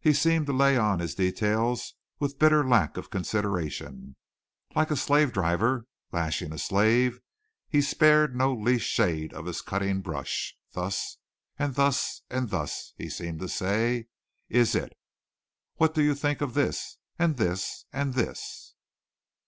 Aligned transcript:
He 0.00 0.12
seemed 0.12 0.44
to 0.48 0.52
lay 0.52 0.76
on 0.76 0.98
his 0.98 1.14
details 1.14 1.94
with 2.18 2.38
bitter 2.38 2.62
lack 2.62 2.98
of 2.98 3.08
consideration. 3.08 4.14
Like 4.74 4.90
a 4.90 4.96
slavedriver 4.98 5.86
lashing 6.12 6.52
a 6.52 6.58
slave 6.58 7.20
he 7.66 7.80
spared 7.80 8.36
no 8.36 8.52
least 8.52 8.84
shade 8.84 9.32
of 9.32 9.46
his 9.46 9.62
cutting 9.62 10.02
brush. 10.02 10.54
"Thus, 10.72 11.16
and 11.58 11.74
thus 11.74 12.20
and 12.28 12.50
thus" 12.50 12.92
(he 12.98 13.08
seemed 13.08 13.40
to 13.40 13.48
say) 13.48 14.08
"is 14.50 14.74
it." 14.74 14.92
"What 15.76 15.94
do 15.94 16.02
you 16.02 16.14
think 16.14 16.42
of 16.42 16.52
this? 16.52 16.98
and 17.18 17.38
this? 17.38 17.86
and 17.94 18.12
this?" 18.12 18.74